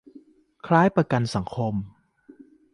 [0.65, 1.73] คล้ายประกันสังคม